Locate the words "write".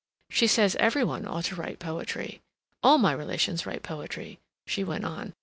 1.55-1.77, 3.67-3.83